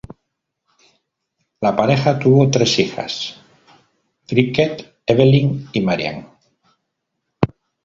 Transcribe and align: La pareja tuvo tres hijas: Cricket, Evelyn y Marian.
La 1.65 1.75
pareja 1.75 2.17
tuvo 2.17 2.49
tres 2.49 2.79
hijas: 2.79 3.37
Cricket, 4.25 4.97
Evelyn 5.05 5.69
y 5.73 5.81
Marian. 5.81 6.25